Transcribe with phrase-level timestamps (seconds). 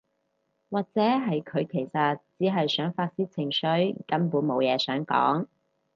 [0.71, 5.45] 或者係佢其實只係想發洩情緒，根本無嘢想講